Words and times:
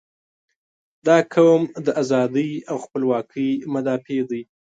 •دا 1.07 1.17
قوم 1.33 1.61
د 1.85 1.87
ازادۍ 2.01 2.51
او 2.71 2.77
خپلواکۍ 2.85 3.49
مدافع 3.73 4.19
دی. 4.29 4.41